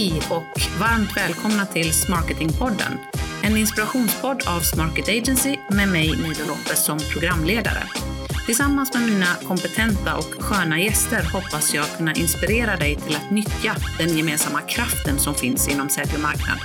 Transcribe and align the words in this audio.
Hej 0.00 0.22
och 0.30 0.60
varmt 0.80 1.16
välkomna 1.16 1.66
till 1.66 1.92
Smarketingpodden. 1.92 2.98
En 3.42 3.56
inspirationspodd 3.56 4.42
av 4.48 4.60
Smarket 4.60 5.08
Agency 5.08 5.56
med 5.70 5.88
mig 5.88 6.08
Nida 6.08 6.44
Lopez 6.48 6.84
som 6.84 6.98
programledare. 7.12 7.82
Tillsammans 8.46 8.94
med 8.94 9.02
mina 9.02 9.34
kompetenta 9.48 10.16
och 10.16 10.34
sköna 10.38 10.80
gäster 10.80 11.22
hoppas 11.32 11.74
jag 11.74 11.86
kunna 11.96 12.14
inspirera 12.14 12.76
dig 12.76 12.96
till 12.96 13.16
att 13.16 13.30
nyttja 13.30 13.76
den 13.98 14.16
gemensamma 14.16 14.60
kraften 14.60 15.18
som 15.18 15.34
finns 15.34 15.68
inom 15.68 15.88
sälj 15.88 16.10
och 16.14 16.20
marknad. 16.20 16.58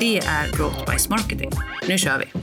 Det 0.00 0.18
är 0.18 0.56
Growth 0.56 0.90
by 0.90 0.98
Smarketing. 0.98 1.50
Nu 1.88 1.98
kör 1.98 2.18
vi! 2.18 2.40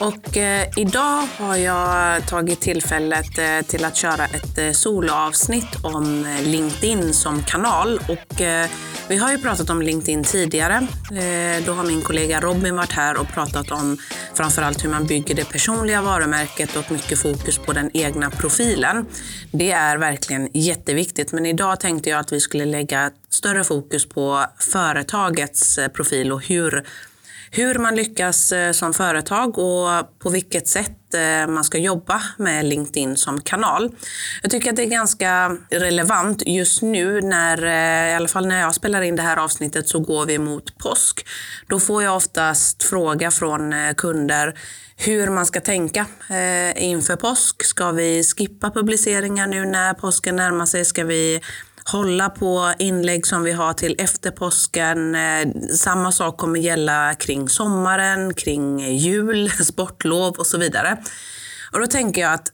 Och 0.00 0.36
eh, 0.36 0.68
idag 0.76 1.28
har 1.38 1.56
jag 1.56 2.26
tagit 2.26 2.60
tillfället 2.60 3.38
eh, 3.38 3.66
till 3.66 3.84
att 3.84 3.96
köra 3.96 4.24
ett 4.24 4.58
eh, 4.58 4.70
soloavsnitt 4.70 5.76
om 5.82 6.24
eh, 6.24 6.42
LinkedIn 6.42 7.14
som 7.14 7.42
kanal. 7.42 8.00
Och, 8.08 8.40
eh, 8.40 8.68
vi 9.08 9.16
har 9.16 9.32
ju 9.32 9.38
pratat 9.38 9.70
om 9.70 9.82
LinkedIn 9.82 10.24
tidigare. 10.24 10.74
Eh, 11.10 11.64
då 11.66 11.72
har 11.72 11.84
min 11.84 12.02
kollega 12.02 12.40
Robin 12.40 12.76
varit 12.76 12.92
här 12.92 13.20
och 13.20 13.28
pratat 13.28 13.70
om 13.70 13.98
framförallt 14.34 14.84
hur 14.84 14.90
man 14.90 15.06
bygger 15.06 15.34
det 15.34 15.44
personliga 15.44 16.02
varumärket 16.02 16.76
och 16.76 16.90
mycket 16.90 17.18
fokus 17.18 17.58
på 17.58 17.72
den 17.72 17.90
egna 17.94 18.30
profilen. 18.30 19.06
Det 19.50 19.70
är 19.70 19.96
verkligen 19.96 20.48
jätteviktigt, 20.52 21.32
men 21.32 21.46
idag 21.46 21.80
tänkte 21.80 22.10
jag 22.10 22.20
att 22.20 22.32
vi 22.32 22.40
skulle 22.40 22.64
lägga 22.64 23.10
större 23.30 23.64
fokus 23.64 24.08
på 24.08 24.44
företagets 24.58 25.78
eh, 25.78 25.88
profil 25.88 26.32
och 26.32 26.42
hur 26.42 26.84
hur 27.50 27.78
man 27.78 27.96
lyckas 27.96 28.52
eh, 28.52 28.72
som 28.72 28.94
företag 28.94 29.58
och 29.58 30.18
på 30.18 30.30
vilket 30.30 30.68
sätt 30.68 31.14
eh, 31.14 31.52
man 31.52 31.64
ska 31.64 31.78
jobba 31.78 32.22
med 32.38 32.64
LinkedIn 32.64 33.16
som 33.16 33.40
kanal. 33.40 33.94
Jag 34.42 34.50
tycker 34.50 34.70
att 34.70 34.76
det 34.76 34.82
är 34.82 34.86
ganska 34.86 35.56
relevant 35.70 36.42
just 36.46 36.82
nu 36.82 37.20
när, 37.20 37.64
eh, 37.64 38.12
i 38.12 38.14
alla 38.14 38.28
fall 38.28 38.46
när 38.46 38.60
jag 38.60 38.74
spelar 38.74 39.02
in 39.02 39.16
det 39.16 39.22
här 39.22 39.36
avsnittet 39.36 39.88
så 39.88 40.00
går 40.00 40.26
vi 40.26 40.38
mot 40.38 40.78
påsk. 40.78 41.26
Då 41.68 41.80
får 41.80 42.02
jag 42.02 42.16
oftast 42.16 42.82
fråga 42.82 43.30
från 43.30 43.74
kunder 43.96 44.58
hur 44.96 45.30
man 45.30 45.46
ska 45.46 45.60
tänka 45.60 46.06
inför 46.76 47.16
påsk. 47.16 47.64
Ska 47.64 47.90
vi 47.90 48.24
skippa 48.24 48.70
publiceringar 48.70 49.46
nu 49.46 49.64
när 49.64 49.94
påsken 49.94 50.36
närmar 50.36 50.66
sig? 50.66 50.84
Ska 50.84 51.04
vi 51.04 51.40
hålla 51.92 52.30
på 52.30 52.72
inlägg 52.78 53.26
som 53.26 53.42
vi 53.42 53.52
har 53.52 53.72
till 53.72 53.96
efter 53.98 54.30
påsken. 54.30 55.14
Eh, 55.14 55.48
samma 55.72 56.12
sak 56.12 56.36
kommer 56.36 56.60
gälla 56.60 57.14
kring 57.14 57.48
sommaren, 57.48 58.34
kring 58.34 58.96
jul, 58.96 59.50
sportlov 59.64 60.34
och 60.34 60.46
så 60.46 60.58
vidare. 60.58 60.96
Och 61.72 61.80
då 61.80 61.86
tänker 61.86 62.20
jag 62.20 62.32
att 62.32 62.52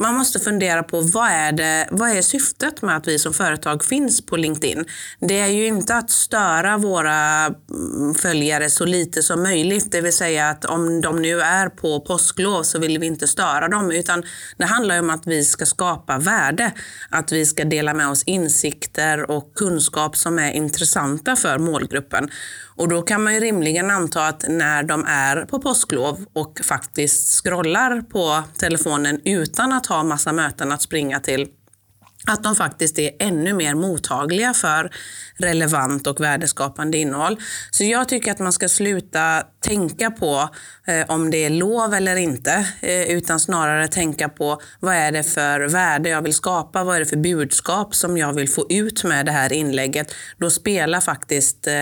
man 0.00 0.14
måste 0.14 0.38
fundera 0.38 0.82
på 0.82 1.00
vad 1.00 1.28
är, 1.28 1.52
det, 1.52 1.88
vad 1.90 2.10
är 2.10 2.22
syftet 2.22 2.82
med 2.82 2.96
att 2.96 3.08
vi 3.08 3.18
som 3.18 3.34
företag 3.34 3.84
finns 3.84 4.26
på 4.26 4.36
LinkedIn? 4.36 4.84
Det 5.20 5.40
är 5.40 5.46
ju 5.46 5.66
inte 5.66 5.94
att 5.94 6.10
störa 6.10 6.78
våra 6.78 7.46
mm, 7.46 8.14
följare 8.14 8.70
så 8.70 8.84
lite 8.84 9.22
som 9.22 9.42
möjligt, 9.42 9.92
det 9.92 10.00
vill 10.00 10.12
säga 10.12 10.48
att 10.48 10.64
om 10.64 11.00
de 11.00 11.22
nu 11.22 11.40
är 11.40 11.68
på 11.68 12.00
påsklov 12.00 12.62
så 12.62 12.78
vill 12.78 12.98
vi 12.98 13.06
inte 13.06 13.28
störa 13.28 13.68
dem, 13.68 13.90
utan 13.90 14.22
det 14.56 14.64
handlar 14.64 15.00
om 15.00 15.10
att 15.10 15.26
vi 15.26 15.44
ska 15.44 15.66
skapa 15.66 16.18
värde, 16.18 16.72
att 17.10 17.32
vi 17.32 17.46
ska 17.46 17.64
dela 17.64 17.94
med 17.94 18.08
oss 18.08 18.22
insikter 18.22 19.30
och 19.30 19.54
kunskap 19.54 20.16
som 20.16 20.38
är 20.38 20.52
intressanta 20.52 21.36
för 21.36 21.58
målgruppen. 21.58 22.30
Och 22.76 22.88
då 22.88 23.02
kan 23.02 23.24
man 23.24 23.34
ju 23.34 23.40
rimligen 23.40 23.90
anta 23.90 24.26
att 24.26 24.44
när 24.48 24.82
de 24.82 25.04
är 25.08 25.46
på 25.46 25.58
påsklov 25.58 26.24
och 26.32 26.60
faktiskt 26.64 27.42
scrollar 27.42 28.02
på 28.02 28.42
telefonen 28.58 29.20
utan 29.24 29.72
att 29.72 29.83
ha 29.86 30.02
massa 30.02 30.32
möten 30.32 30.72
att 30.72 30.82
springa 30.82 31.20
till, 31.20 31.48
att 32.26 32.42
de 32.42 32.56
faktiskt 32.56 32.98
är 32.98 33.10
ännu 33.18 33.52
mer 33.52 33.74
mottagliga 33.74 34.54
för 34.54 34.90
relevant 35.36 36.06
och 36.06 36.20
värdeskapande 36.20 36.98
innehåll. 36.98 37.40
Så 37.70 37.84
jag 37.84 38.08
tycker 38.08 38.32
att 38.32 38.38
man 38.38 38.52
ska 38.52 38.68
sluta 38.68 39.42
tänka 39.60 40.10
på 40.10 40.48
eh, 40.86 41.04
om 41.08 41.30
det 41.30 41.44
är 41.44 41.50
lov 41.50 41.94
eller 41.94 42.16
inte, 42.16 42.66
eh, 42.80 43.02
utan 43.02 43.40
snarare 43.40 43.88
tänka 43.88 44.28
på 44.28 44.60
vad 44.80 44.94
är 44.94 45.12
det 45.12 45.22
för 45.22 45.60
värde 45.68 46.08
jag 46.08 46.22
vill 46.22 46.34
skapa, 46.34 46.84
vad 46.84 46.96
är 46.96 47.00
det 47.00 47.06
för 47.06 47.16
budskap 47.16 47.94
som 47.94 48.18
jag 48.18 48.32
vill 48.32 48.48
få 48.48 48.66
ut 48.68 49.04
med 49.04 49.26
det 49.26 49.32
här 49.32 49.52
inlägget. 49.52 50.14
Då 50.38 50.50
spelar 50.50 51.00
faktiskt 51.00 51.66
eh, 51.66 51.74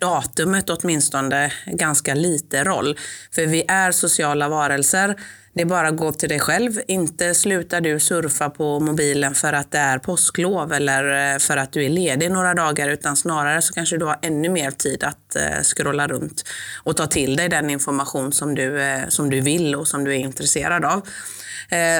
datumet 0.00 0.70
åtminstone 0.70 1.52
ganska 1.66 2.14
lite 2.14 2.64
roll. 2.64 2.98
För 3.34 3.46
vi 3.46 3.64
är 3.68 3.92
sociala 3.92 4.48
varelser. 4.48 5.16
Det 5.56 5.62
är 5.62 5.66
bara 5.66 5.88
att 5.88 5.96
gå 5.96 6.12
till 6.12 6.28
dig 6.28 6.40
själv. 6.40 6.80
Inte 6.86 7.34
slutar 7.34 7.80
du 7.80 8.00
surfa 8.00 8.50
på 8.50 8.80
mobilen 8.80 9.34
för 9.34 9.52
att 9.52 9.70
det 9.70 9.78
är 9.78 9.98
påsklov 9.98 10.72
eller 10.72 11.34
eh, 11.34 11.38
för 11.38 11.56
att 11.56 11.72
du 11.72 11.84
är 11.84 11.88
ledig 11.88 12.30
några 12.30 12.54
dagar 12.54 12.88
utan 12.88 13.16
snarare 13.16 13.62
så 13.62 13.74
kanske 13.74 13.96
du 13.96 14.04
har 14.04 14.18
ännu 14.22 14.48
mer 14.48 14.70
tid 14.70 15.04
att 15.04 15.36
eh, 15.36 15.62
scrolla 15.62 16.08
runt 16.08 16.44
och 16.84 16.96
ta 16.96 17.06
till 17.06 17.36
dig 17.36 17.48
den 17.48 17.70
information 17.70 18.32
som 18.32 18.54
du, 18.54 18.82
eh, 18.82 19.08
som 19.08 19.30
du 19.30 19.40
vill 19.40 19.74
och 19.74 19.88
som 19.88 20.04
du 20.04 20.14
är 20.14 20.18
intresserad 20.18 20.84
av. 20.84 21.08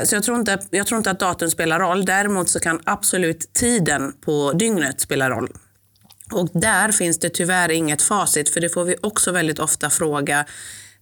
Så 0.04 0.14
jag 0.14 0.22
tror, 0.22 0.38
inte, 0.38 0.58
jag 0.70 0.86
tror 0.86 0.98
inte 0.98 1.10
att 1.10 1.20
datum 1.20 1.50
spelar 1.50 1.80
roll. 1.80 2.04
Däremot 2.04 2.48
så 2.48 2.60
kan 2.60 2.80
absolut 2.84 3.52
tiden 3.52 4.12
på 4.24 4.52
dygnet 4.52 5.00
spela 5.00 5.30
roll. 5.30 5.48
Och 6.32 6.48
där 6.52 6.92
finns 6.92 7.18
det 7.18 7.30
tyvärr 7.30 7.70
inget 7.70 8.02
facit, 8.02 8.48
för 8.48 8.60
det 8.60 8.68
får 8.68 8.84
vi 8.84 8.96
också 9.00 9.32
väldigt 9.32 9.58
ofta 9.58 9.90
fråga. 9.90 10.44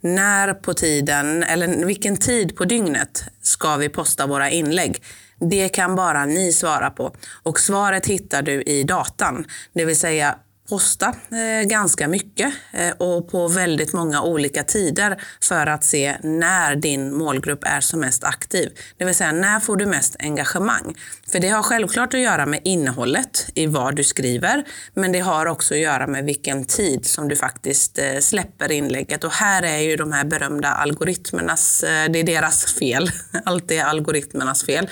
När 0.04 0.54
på 0.54 0.74
tiden, 0.74 1.42
eller 1.42 1.86
vilken 1.86 2.16
tid 2.16 2.56
på 2.56 2.64
dygnet 2.64 3.24
ska 3.42 3.76
vi 3.76 3.88
posta 3.88 4.26
våra 4.26 4.50
inlägg? 4.50 5.02
Det 5.40 5.68
kan 5.68 5.94
bara 5.96 6.26
ni 6.26 6.52
svara 6.52 6.90
på. 6.90 7.14
Och 7.42 7.60
svaret 7.60 8.06
hittar 8.06 8.42
du 8.42 8.62
i 8.62 8.84
datan. 8.84 9.44
Det 9.72 9.84
vill 9.84 9.98
säga 9.98 10.38
posta 10.68 11.06
eh, 11.08 11.68
ganska 11.68 12.08
mycket 12.08 12.54
eh, 12.72 12.90
och 12.90 13.28
på 13.28 13.48
väldigt 13.48 13.92
många 13.92 14.22
olika 14.22 14.64
tider 14.64 15.22
för 15.42 15.66
att 15.66 15.84
se 15.84 16.16
när 16.22 16.76
din 16.76 17.14
målgrupp 17.14 17.64
är 17.64 17.80
som 17.80 18.00
mest 18.00 18.24
aktiv. 18.24 18.70
Det 18.96 19.04
vill 19.04 19.14
säga, 19.14 19.32
när 19.32 19.60
får 19.60 19.76
du 19.76 19.86
mest 19.86 20.16
engagemang? 20.18 20.94
För 21.32 21.38
det 21.38 21.48
har 21.48 21.62
självklart 21.62 22.14
att 22.14 22.20
göra 22.20 22.46
med 22.46 22.60
innehållet 22.64 23.46
i 23.54 23.66
vad 23.66 23.96
du 23.96 24.04
skriver, 24.04 24.64
men 24.94 25.12
det 25.12 25.20
har 25.20 25.46
också 25.46 25.74
att 25.74 25.80
göra 25.80 26.06
med 26.06 26.24
vilken 26.24 26.64
tid 26.64 27.06
som 27.06 27.28
du 27.28 27.36
faktiskt 27.36 27.98
eh, 27.98 28.18
släpper 28.20 28.72
inlägget. 28.72 29.24
Och 29.24 29.32
här 29.32 29.62
är 29.62 29.78
ju 29.78 29.96
de 29.96 30.12
här 30.12 30.24
berömda 30.24 30.68
algoritmernas, 30.68 31.80
det 31.80 32.20
är 32.20 32.24
deras 32.24 32.64
fel. 32.64 33.10
Allt 33.44 33.70
är 33.70 33.84
algoritmernas 33.84 34.64
fel. 34.66 34.88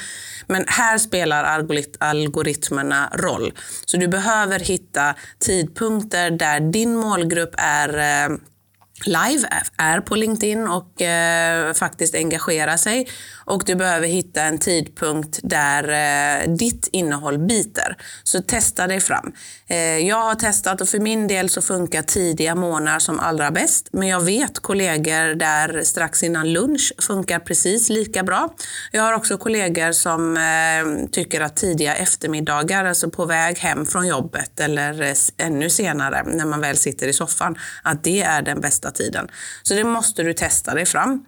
Men 0.47 0.65
här 0.69 0.99
spelar 0.99 1.62
algoritmerna 1.99 3.12
roll. 3.15 3.53
Så 3.84 3.97
du 3.97 4.09
behöver 4.09 4.60
hitta 4.60 5.15
tidpunkter 5.62 6.30
där 6.30 6.60
din 6.60 6.96
målgrupp 6.96 7.54
är 7.58 7.88
eh, 7.88 8.36
live, 9.06 9.48
är 9.76 10.00
på 10.00 10.14
LinkedIn 10.14 10.68
och 10.68 11.02
eh, 11.02 11.72
faktiskt 11.72 12.14
engagerar 12.14 12.76
sig. 12.76 13.08
Och 13.44 13.62
du 13.66 13.75
behöver 13.75 14.06
hitta 14.06 14.42
en 14.42 14.58
tidpunkt 14.58 15.41
där 15.42 15.88
eh, 16.42 16.54
ditt 16.54 16.88
innehåll 16.92 17.38
biter. 17.38 17.97
Så 18.22 18.42
testa 18.42 18.86
dig 18.86 19.00
fram. 19.00 19.32
Eh, 19.66 19.76
jag 19.78 20.16
har 20.20 20.34
testat 20.34 20.80
och 20.80 20.88
för 20.88 21.00
min 21.00 21.28
del 21.28 21.48
så 21.48 21.62
funkar 21.62 22.03
tidiga 22.03 22.54
månader 22.54 22.98
som 22.98 23.20
allra 23.20 23.50
bäst. 23.50 23.88
Men 23.92 24.08
jag 24.08 24.20
vet 24.20 24.58
kollegor 24.58 25.34
där 25.34 25.82
strax 25.84 26.22
innan 26.22 26.53
lunch 26.53 26.92
funkar 26.98 27.38
precis 27.38 27.88
lika 27.88 28.22
bra. 28.22 28.54
Jag 28.91 29.03
har 29.03 29.12
också 29.12 29.38
kollegor 29.38 29.92
som 29.92 30.36
eh, 30.36 31.10
tycker 31.10 31.41
att 31.41 31.56
tidiga 31.56 31.94
eftermiddagar, 31.94 32.84
alltså 32.84 33.10
på 33.10 33.24
väg 33.24 33.59
hem 33.59 33.86
från 33.86 34.06
jobbet 34.06 34.60
eller 34.60 35.03
eh, 35.03 35.14
ännu 35.36 35.70
senare 35.70 36.22
när 36.26 36.44
man 36.44 36.60
väl 36.60 36.76
sitter 36.76 37.09
i 37.09 37.12
soffan, 37.12 37.59
att 37.82 38.04
det 38.04 38.22
är 38.22 38.42
den 38.42 38.60
bästa 38.60 38.91
tiden. 38.91 39.28
Så 39.62 39.74
det 39.74 39.84
måste 39.84 40.22
du 40.22 40.32
testa 40.32 40.74
dig 40.74 40.86
fram. 40.86 41.24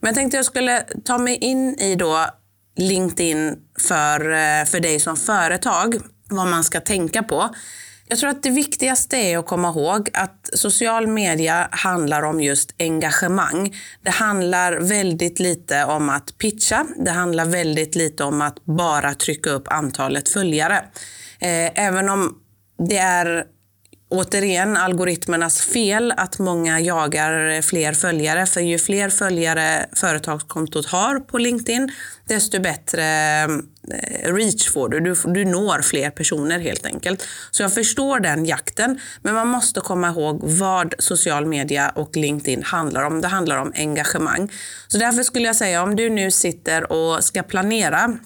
Men 0.00 0.08
jag 0.08 0.14
tänkte 0.14 0.36
jag 0.36 0.46
skulle 0.46 0.80
ta 1.04 1.18
mig 1.18 1.36
in 1.36 1.78
i 1.78 1.94
då 1.94 2.26
LinkedIn 2.76 3.56
för, 3.78 4.20
eh, 4.20 4.64
för 4.64 4.80
dig 4.80 5.00
som 5.00 5.16
företag, 5.16 6.00
vad 6.28 6.46
man 6.46 6.64
ska 6.64 6.80
tänka 6.80 7.22
på. 7.22 7.50
Jag 8.08 8.18
tror 8.18 8.30
att 8.30 8.42
det 8.42 8.50
viktigaste 8.50 9.16
är 9.16 9.38
att 9.38 9.46
komma 9.46 9.68
ihåg 9.68 10.10
att 10.12 10.50
social 10.52 11.06
media 11.06 11.68
handlar 11.70 12.22
om 12.22 12.40
just 12.40 12.74
engagemang. 12.78 13.76
Det 14.02 14.10
handlar 14.10 14.72
väldigt 14.72 15.38
lite 15.40 15.84
om 15.84 16.08
att 16.08 16.38
pitcha. 16.38 16.86
Det 16.96 17.10
handlar 17.10 17.44
väldigt 17.44 17.94
lite 17.94 18.24
om 18.24 18.42
att 18.42 18.64
bara 18.64 19.14
trycka 19.14 19.50
upp 19.50 19.68
antalet 19.68 20.28
följare. 20.28 20.76
Eh, 21.40 21.86
även 21.86 22.08
om 22.08 22.34
det 22.88 22.96
är 22.96 23.44
återigen 24.08 24.76
algoritmernas 24.76 25.60
fel 25.60 26.12
att 26.16 26.38
många 26.38 26.80
jagar 26.80 27.62
fler 27.62 27.92
följare. 27.92 28.46
För 28.46 28.60
ju 28.60 28.78
fler 28.78 29.08
följare 29.08 29.86
företagskontot 29.92 30.86
har 30.86 31.20
på 31.20 31.38
LinkedIn, 31.38 31.92
desto 32.28 32.60
bättre 32.60 33.04
eh, 33.42 34.32
reach 34.32 34.68
får 34.68 34.88
du. 34.88 35.00
du. 35.00 35.14
Du 35.24 35.44
når 35.44 35.82
fler 35.82 36.10
personer 36.10 36.58
helt 36.58 36.86
enkelt. 36.86 37.26
Så 37.50 37.62
jag 37.62 37.74
förstår 37.74 38.20
den 38.20 38.44
jakten, 38.44 39.00
men 39.22 39.34
man 39.34 39.48
måste 39.48 39.80
komma 39.80 40.08
ihåg 40.08 40.40
vad 40.42 40.94
social 40.98 41.46
media 41.46 41.88
och 41.88 42.16
LinkedIn 42.16 42.62
handlar 42.62 43.02
om. 43.02 43.20
Det 43.20 43.28
handlar 43.28 43.56
om 43.56 43.72
engagemang. 43.76 44.52
Så 44.88 44.98
därför 44.98 45.22
skulle 45.22 45.46
jag 45.46 45.56
säga 45.56 45.82
om 45.82 45.96
du 45.96 46.10
nu 46.10 46.30
sitter 46.30 46.92
och 46.92 47.24
ska 47.24 47.42
planera 47.42 48.18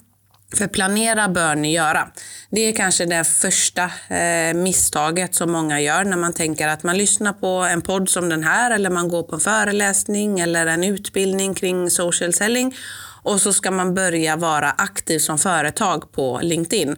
för 0.57 0.67
planera 0.67 1.27
bör 1.27 1.55
ni 1.55 1.73
göra. 1.73 2.07
Det 2.49 2.61
är 2.61 2.73
kanske 2.73 3.05
det 3.05 3.23
första 3.23 3.83
eh, 4.15 4.53
misstaget 4.53 5.35
som 5.35 5.51
många 5.51 5.81
gör 5.81 6.03
när 6.03 6.17
man 6.17 6.33
tänker 6.33 6.67
att 6.67 6.83
man 6.83 6.97
lyssnar 6.97 7.33
på 7.33 7.47
en 7.47 7.81
podd 7.81 8.09
som 8.09 8.29
den 8.29 8.43
här 8.43 8.71
eller 8.71 8.89
man 8.89 9.07
går 9.07 9.23
på 9.23 9.35
en 9.35 9.41
föreläsning 9.41 10.39
eller 10.39 10.67
en 10.67 10.83
utbildning 10.83 11.53
kring 11.53 11.89
social 11.89 12.33
selling 12.33 12.75
och 13.23 13.41
så 13.41 13.53
ska 13.53 13.71
man 13.71 13.93
börja 13.93 14.35
vara 14.35 14.71
aktiv 14.71 15.19
som 15.19 15.37
företag 15.37 16.11
på 16.11 16.39
LinkedIn. 16.43 16.95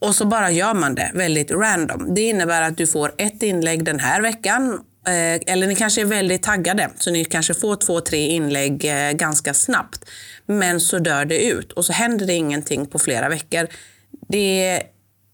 Och 0.00 0.14
så 0.14 0.24
bara 0.24 0.50
gör 0.50 0.74
man 0.74 0.94
det 0.94 1.10
väldigt 1.14 1.50
random. 1.50 2.14
Det 2.14 2.20
innebär 2.20 2.62
att 2.62 2.76
du 2.76 2.86
får 2.86 3.14
ett 3.18 3.42
inlägg 3.42 3.84
den 3.84 4.00
här 4.00 4.22
veckan 4.22 4.80
Eh, 5.06 5.52
eller 5.52 5.66
ni 5.66 5.76
kanske 5.76 6.00
är 6.00 6.04
väldigt 6.04 6.42
taggade, 6.42 6.90
så 6.96 7.10
ni 7.10 7.24
kanske 7.24 7.54
får 7.54 7.76
två, 7.76 8.00
tre 8.00 8.26
inlägg 8.26 8.84
eh, 8.84 9.12
ganska 9.12 9.54
snabbt. 9.54 10.04
Men 10.46 10.80
så 10.80 10.98
dör 10.98 11.24
det 11.24 11.44
ut 11.44 11.72
och 11.72 11.84
så 11.84 11.92
händer 11.92 12.26
det 12.26 12.32
ingenting 12.32 12.86
på 12.86 12.98
flera 12.98 13.28
veckor. 13.28 13.68
Det 14.28 14.66
är 14.66 14.82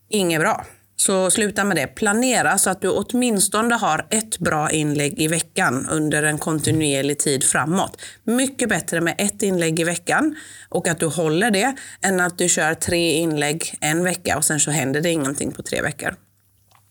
inget 0.09 0.41
bra. 0.41 0.67
Så 0.97 1.31
sluta 1.31 1.65
med 1.65 1.77
det. 1.77 1.87
Planera 1.87 2.59
så 2.59 2.71
att 2.71 2.81
du 2.81 2.89
åtminstone 2.89 3.75
har 3.75 4.07
ett 4.11 4.39
bra 4.39 4.71
inlägg 4.71 5.21
i 5.21 5.29
veckan 5.29 5.87
under 5.91 6.23
en 6.23 6.39
kontinuerlig 6.39 7.19
tid 7.19 7.45
framåt. 7.45 8.01
Mycket 8.25 8.69
bättre 8.69 9.01
med 9.01 9.15
ett 9.19 9.43
inlägg 9.43 9.81
i 9.81 9.85
veckan 9.85 10.37
och 10.69 10.89
att 10.89 11.01
du 11.01 11.07
håller 11.07 11.51
det 11.51 11.77
än 12.03 12.21
att 12.21 12.39
du 12.39 12.49
kör 12.49 12.75
tre 12.75 13.13
inlägg 13.13 13.75
en 13.81 14.05
vecka 14.05 14.37
och 14.37 14.45
sen 14.45 14.61
så 14.61 14.71
händer 14.71 15.01
det 15.01 15.11
ingenting 15.11 15.53
på 15.53 15.63
tre 15.63 15.83
veckor. 15.83 16.15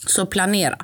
Så 0.07 0.25
planera. 0.25 0.77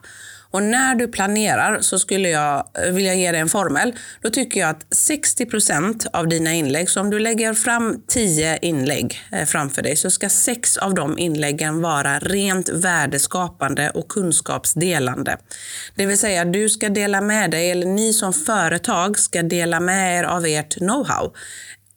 Och 0.53 0.63
när 0.63 0.95
du 0.95 1.07
planerar 1.07 1.81
så 1.81 1.99
skulle 1.99 2.29
jag 2.29 2.63
eh, 2.85 2.93
vilja 2.93 3.13
ge 3.13 3.31
dig 3.31 3.41
en 3.41 3.49
formel. 3.49 3.93
Då 4.21 4.29
tycker 4.29 4.59
jag 4.59 4.69
att 4.69 4.85
60 4.91 5.45
procent 5.45 6.07
av 6.13 6.27
dina 6.27 6.53
inlägg, 6.53 6.89
så 6.89 7.01
om 7.01 7.09
du 7.09 7.19
lägger 7.19 7.53
fram 7.53 8.03
10 8.07 8.57
inlägg 8.61 9.21
eh, 9.31 9.45
framför 9.45 9.81
dig, 9.81 9.95
så 9.95 10.11
ska 10.11 10.29
sex 10.29 10.77
av 10.77 10.93
de 10.93 11.19
inläggen 11.19 11.81
vara 11.81 12.19
rent 12.19 12.69
värdeskapande 12.69 13.89
och 13.89 14.07
kunskapsdelande. 14.07 15.37
Det 15.95 16.05
vill 16.05 16.17
säga, 16.17 16.45
du 16.45 16.69
ska 16.69 16.89
dela 16.89 17.21
med 17.21 17.51
dig, 17.51 17.71
eller 17.71 17.87
ni 17.87 18.13
som 18.13 18.33
företag 18.33 19.19
ska 19.19 19.43
dela 19.43 19.79
med 19.79 20.19
er 20.19 20.23
av 20.23 20.45
ert 20.45 20.77
know-how 20.77 21.33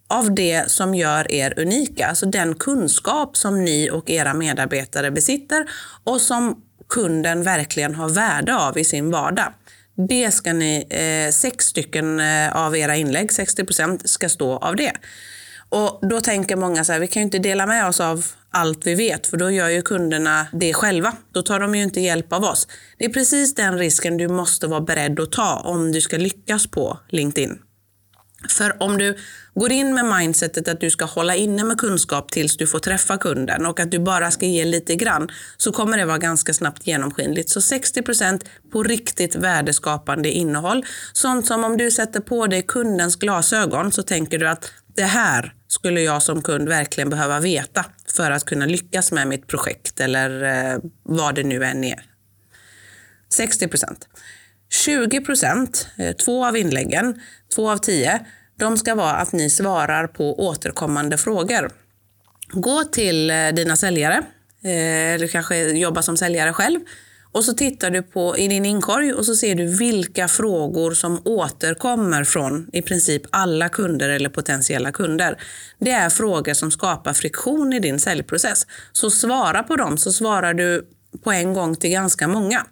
av 0.08 0.34
det 0.34 0.70
som 0.70 0.94
gör 0.94 1.32
er 1.32 1.60
unika, 1.60 2.06
alltså 2.06 2.26
den 2.26 2.54
kunskap 2.54 3.36
som 3.36 3.64
ni 3.64 3.90
och 3.90 4.10
era 4.10 4.34
medarbetare 4.34 5.10
besitter 5.10 5.66
och 6.04 6.20
som 6.20 6.62
kunden 6.88 7.42
verkligen 7.42 7.94
har 7.94 8.08
värde 8.08 8.56
av 8.56 8.78
i 8.78 8.84
sin 8.84 9.10
vardag. 9.10 9.52
Det 10.08 10.30
ska 10.30 10.52
ni, 10.52 10.86
eh, 10.90 11.32
sex 11.32 11.64
stycken 11.64 12.20
eh, 12.20 12.56
av 12.56 12.76
era 12.76 12.96
inlägg, 12.96 13.32
60 13.32 13.64
procent, 13.64 14.08
ska 14.08 14.28
stå 14.28 14.56
av 14.56 14.76
det. 14.76 14.92
Och 15.68 15.98
Då 16.10 16.20
tänker 16.20 16.56
många 16.56 16.84
så 16.84 16.92
här, 16.92 17.00
vi 17.00 17.06
kan 17.06 17.20
ju 17.20 17.24
inte 17.24 17.38
dela 17.38 17.66
med 17.66 17.88
oss 17.88 18.00
av 18.00 18.26
allt 18.50 18.86
vi 18.86 18.94
vet, 18.94 19.26
för 19.26 19.36
då 19.36 19.50
gör 19.50 19.68
ju 19.68 19.82
kunderna 19.82 20.46
det 20.52 20.74
själva. 20.74 21.12
Då 21.32 21.42
tar 21.42 21.60
de 21.60 21.74
ju 21.74 21.82
inte 21.82 22.00
hjälp 22.00 22.32
av 22.32 22.44
oss. 22.44 22.68
Det 22.98 23.04
är 23.04 23.08
precis 23.08 23.54
den 23.54 23.78
risken 23.78 24.16
du 24.16 24.28
måste 24.28 24.66
vara 24.66 24.80
beredd 24.80 25.20
att 25.20 25.32
ta 25.32 25.62
om 25.64 25.92
du 25.92 26.00
ska 26.00 26.16
lyckas 26.16 26.66
på 26.66 26.98
LinkedIn. 27.08 27.58
För 28.48 28.82
om 28.82 28.98
du 28.98 29.16
går 29.54 29.72
in 29.72 29.94
med 29.94 30.04
mindsetet 30.04 30.68
att 30.68 30.80
du 30.80 30.90
ska 30.90 31.04
hålla 31.04 31.34
inne 31.34 31.64
med 31.64 31.78
kunskap 31.78 32.30
tills 32.32 32.56
du 32.56 32.66
får 32.66 32.78
träffa 32.78 33.18
kunden 33.18 33.66
och 33.66 33.80
att 33.80 33.90
du 33.90 33.98
bara 33.98 34.30
ska 34.30 34.46
ge 34.46 34.64
lite 34.64 34.96
grann 34.96 35.28
så 35.56 35.72
kommer 35.72 35.96
det 35.98 36.04
vara 36.04 36.18
ganska 36.18 36.54
snabbt 36.54 36.86
genomskinligt. 36.86 37.50
Så 37.50 37.60
60% 37.60 38.40
på 38.72 38.82
riktigt 38.82 39.36
värdeskapande 39.36 40.30
innehåll. 40.30 40.84
Sånt 41.12 41.46
som 41.46 41.64
om 41.64 41.76
du 41.76 41.90
sätter 41.90 42.20
på 42.20 42.46
dig 42.46 42.62
kundens 42.62 43.16
glasögon 43.16 43.92
så 43.92 44.02
tänker 44.02 44.38
du 44.38 44.48
att 44.48 44.72
det 44.96 45.02
här 45.02 45.52
skulle 45.68 46.00
jag 46.00 46.22
som 46.22 46.42
kund 46.42 46.68
verkligen 46.68 47.10
behöva 47.10 47.40
veta 47.40 47.84
för 48.16 48.30
att 48.30 48.44
kunna 48.44 48.66
lyckas 48.66 49.12
med 49.12 49.28
mitt 49.28 49.46
projekt 49.46 50.00
eller 50.00 50.42
eh, 50.44 50.78
vad 51.02 51.34
det 51.34 51.42
nu 51.42 51.64
än 51.64 51.84
är. 51.84 52.02
60% 53.38 53.96
20 54.70 55.20
procent, 55.20 55.88
eh, 55.98 56.16
två 56.16 56.46
av 56.46 56.56
inläggen, 56.56 57.20
två 57.54 57.70
av 57.70 57.78
tio, 57.78 58.20
de 58.58 58.76
ska 58.76 58.94
vara 58.94 59.12
att 59.16 59.32
ni 59.32 59.50
svarar 59.50 60.06
på 60.06 60.46
återkommande 60.46 61.18
frågor. 61.18 61.70
Gå 62.52 62.84
till 62.84 63.30
eh, 63.30 63.48
dina 63.48 63.76
säljare, 63.76 64.22
eh, 64.64 65.14
eller 65.14 65.26
kanske 65.26 65.56
jobba 65.56 66.02
som 66.02 66.16
säljare 66.16 66.52
själv. 66.52 66.80
Och 67.32 67.44
så 67.44 67.52
tittar 67.52 67.90
du 67.90 68.02
på 68.02 68.38
i 68.38 68.48
din 68.48 68.64
inkorg 68.64 69.12
och 69.12 69.26
så 69.26 69.34
ser 69.34 69.54
du 69.54 69.66
vilka 69.66 70.28
frågor 70.28 70.90
som 70.90 71.22
återkommer 71.24 72.24
från 72.24 72.70
i 72.72 72.82
princip 72.82 73.22
alla 73.30 73.68
kunder 73.68 74.08
eller 74.08 74.28
potentiella 74.28 74.92
kunder. 74.92 75.38
Det 75.78 75.90
är 75.90 76.10
frågor 76.10 76.54
som 76.54 76.70
skapar 76.70 77.12
friktion 77.12 77.72
i 77.72 77.80
din 77.80 78.00
säljprocess. 78.00 78.66
Så 78.92 79.10
svara 79.10 79.62
på 79.62 79.76
dem 79.76 79.98
så 79.98 80.12
svarar 80.12 80.54
du 80.54 80.86
på 81.24 81.32
en 81.32 81.54
gång 81.54 81.76
till 81.76 81.90
ganska 81.90 82.28
många. 82.28 82.66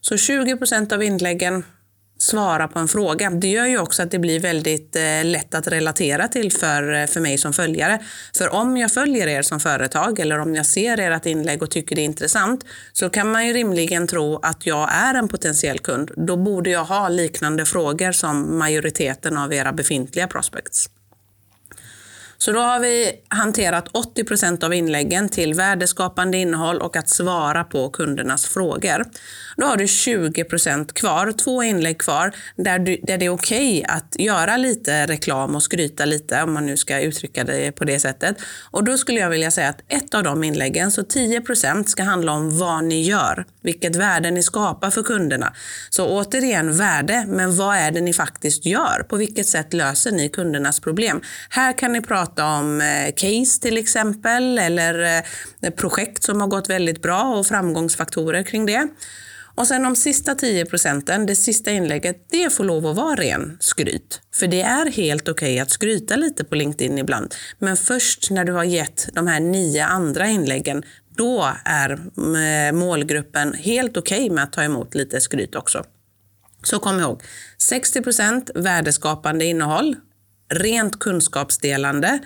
Så 0.00 0.14
20% 0.14 0.92
av 0.94 1.02
inläggen 1.02 1.64
svara 2.18 2.68
på 2.68 2.78
en 2.78 2.88
fråga. 2.88 3.30
Det 3.30 3.48
gör 3.48 3.66
ju 3.66 3.78
också 3.78 4.02
att 4.02 4.10
det 4.10 4.18
blir 4.18 4.40
väldigt 4.40 4.96
eh, 4.96 5.24
lätt 5.24 5.54
att 5.54 5.68
relatera 5.68 6.28
till 6.28 6.52
för, 6.52 6.92
eh, 6.92 7.06
för 7.06 7.20
mig 7.20 7.38
som 7.38 7.52
följare. 7.52 7.98
För 8.36 8.48
om 8.48 8.76
jag 8.76 8.92
följer 8.92 9.26
er 9.26 9.42
som 9.42 9.60
företag 9.60 10.18
eller 10.18 10.38
om 10.38 10.54
jag 10.54 10.66
ser 10.66 10.98
ert 10.98 11.26
inlägg 11.26 11.62
och 11.62 11.70
tycker 11.70 11.96
det 11.96 12.02
är 12.02 12.04
intressant 12.04 12.64
så 12.92 13.10
kan 13.10 13.32
man 13.32 13.46
ju 13.46 13.52
rimligen 13.52 14.06
tro 14.06 14.38
att 14.42 14.66
jag 14.66 14.88
är 14.92 15.14
en 15.14 15.28
potentiell 15.28 15.78
kund. 15.78 16.10
Då 16.16 16.36
borde 16.36 16.70
jag 16.70 16.84
ha 16.84 17.08
liknande 17.08 17.64
frågor 17.64 18.12
som 18.12 18.58
majoriteten 18.58 19.36
av 19.36 19.52
era 19.52 19.72
befintliga 19.72 20.26
prospects. 20.26 20.88
Så 22.38 22.52
då 22.52 22.60
har 22.60 22.80
vi 22.80 23.12
hanterat 23.28 23.88
80 23.92 24.24
procent 24.24 24.62
av 24.62 24.74
inläggen 24.74 25.28
till 25.28 25.54
värdeskapande 25.54 26.38
innehåll 26.38 26.78
och 26.78 26.96
att 26.96 27.08
svara 27.08 27.64
på 27.64 27.90
kundernas 27.90 28.46
frågor. 28.46 29.04
Då 29.56 29.66
har 29.66 29.76
du 29.76 29.88
20 29.88 30.44
procent 30.44 30.94
kvar, 30.94 31.32
två 31.32 31.62
inlägg 31.62 31.98
kvar, 31.98 32.32
där, 32.56 32.78
du, 32.78 32.96
där 33.02 33.18
det 33.18 33.24
är 33.24 33.30
okej 33.30 33.78
okay 33.78 33.96
att 33.96 34.16
göra 34.18 34.56
lite 34.56 35.06
reklam 35.06 35.54
och 35.54 35.62
skryta 35.62 36.04
lite, 36.04 36.42
om 36.42 36.52
man 36.52 36.66
nu 36.66 36.76
ska 36.76 37.00
uttrycka 37.00 37.44
det 37.44 37.72
på 37.72 37.84
det 37.84 38.00
sättet. 38.00 38.36
Och 38.70 38.84
då 38.84 38.98
skulle 38.98 39.20
jag 39.20 39.30
vilja 39.30 39.50
säga 39.50 39.68
att 39.68 39.80
ett 39.88 40.14
av 40.14 40.22
de 40.22 40.44
inläggen, 40.44 40.90
så 40.90 41.02
10 41.02 41.40
procent, 41.40 41.88
ska 41.88 42.02
handla 42.02 42.32
om 42.32 42.58
vad 42.58 42.84
ni 42.84 43.02
gör, 43.02 43.44
vilket 43.62 43.96
värde 43.96 44.30
ni 44.30 44.42
skapar 44.42 44.90
för 44.90 45.02
kunderna. 45.02 45.52
Så 45.90 46.08
återigen 46.08 46.76
värde, 46.76 47.24
men 47.28 47.56
vad 47.56 47.76
är 47.76 47.90
det 47.90 48.00
ni 48.00 48.12
faktiskt 48.12 48.66
gör? 48.66 49.06
På 49.08 49.16
vilket 49.16 49.46
sätt 49.46 49.72
löser 49.72 50.12
ni 50.12 50.28
kundernas 50.28 50.80
problem? 50.80 51.20
Här 51.48 51.78
kan 51.78 51.92
ni 51.92 52.00
prata 52.00 52.46
om 52.46 52.80
eh, 52.80 53.12
case 53.16 53.60
till 53.60 53.78
exempel, 53.78 54.58
eller 54.58 55.22
eh, 55.62 55.70
projekt 55.70 56.22
som 56.22 56.40
har 56.40 56.48
gått 56.48 56.70
väldigt 56.70 57.02
bra 57.02 57.22
och 57.22 57.46
framgångsfaktorer 57.46 58.42
kring 58.42 58.66
det. 58.66 58.88
Och 59.54 59.66
sen 59.66 59.82
de 59.82 59.96
sista 59.96 60.34
10 60.34 60.66
procenten, 60.66 61.26
det 61.26 61.36
sista 61.36 61.70
inlägget, 61.70 62.26
det 62.30 62.52
får 62.52 62.64
lov 62.64 62.86
att 62.86 62.96
vara 62.96 63.14
ren 63.14 63.56
skryt. 63.60 64.20
För 64.34 64.46
det 64.46 64.62
är 64.62 64.90
helt 64.90 65.28
okej 65.28 65.52
okay 65.52 65.58
att 65.58 65.70
skryta 65.70 66.16
lite 66.16 66.44
på 66.44 66.54
LinkedIn 66.54 66.98
ibland. 66.98 67.34
Men 67.58 67.76
först 67.76 68.30
när 68.30 68.44
du 68.44 68.52
har 68.52 68.64
gett 68.64 69.08
de 69.12 69.26
här 69.26 69.40
nio 69.40 69.84
andra 69.84 70.26
inläggen, 70.26 70.82
då 71.16 71.52
är 71.64 71.90
eh, 71.90 72.72
målgruppen 72.72 73.54
helt 73.54 73.96
okej 73.96 74.18
okay 74.18 74.30
med 74.30 74.44
att 74.44 74.52
ta 74.52 74.62
emot 74.62 74.94
lite 74.94 75.20
skryt 75.20 75.54
också. 75.54 75.84
Så 76.62 76.78
kom 76.78 77.00
ihåg, 77.00 77.22
60 77.58 78.02
procent 78.02 78.50
värdeskapande 78.54 79.44
innehåll, 79.44 79.96
rent 80.52 80.98
kunskapsdelande. 80.98 82.18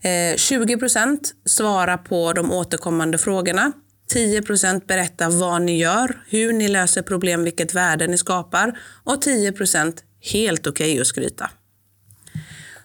Eh, 0.00 0.36
20 0.36 0.76
procent 0.76 1.34
svara 1.44 1.98
på 1.98 2.32
de 2.32 2.52
återkommande 2.52 3.18
frågorna. 3.18 3.72
10% 4.14 4.86
berättar 4.86 5.30
vad 5.30 5.62
ni 5.62 5.78
gör, 5.78 6.22
hur 6.28 6.52
ni 6.52 6.68
löser 6.68 7.02
problem, 7.02 7.44
vilket 7.44 7.74
värde 7.74 8.06
ni 8.06 8.18
skapar 8.18 8.78
och 9.04 9.24
10% 9.24 9.96
helt 10.32 10.66
okej 10.66 10.92
okay 10.92 11.00
att 11.00 11.06
skryta. 11.06 11.50